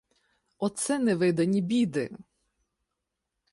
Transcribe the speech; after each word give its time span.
Оце 0.57 0.99
невидані 0.99 1.61
біди! 1.61 2.17